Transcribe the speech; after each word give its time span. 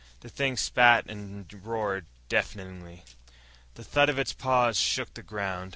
The 0.21 0.29
thing 0.29 0.57
spat 0.57 1.07
and 1.07 1.45
roared 1.63 2.07
deafeningly. 2.27 3.03
The 3.75 3.83
thud 3.83 4.09
of 4.09 4.17
its 4.17 4.33
paws 4.33 4.75
shook 4.79 5.13
the 5.13 5.21
ground. 5.21 5.69